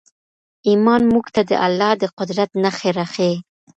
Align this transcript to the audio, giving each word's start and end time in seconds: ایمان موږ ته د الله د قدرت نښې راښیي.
ایمان 0.69 1.01
موږ 1.13 1.25
ته 1.35 1.41
د 1.49 1.51
الله 1.65 1.91
د 2.01 2.03
قدرت 2.17 2.49
نښې 2.63 2.89
راښیي. 2.97 3.35